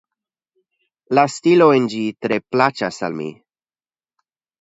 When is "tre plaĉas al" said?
2.27-3.17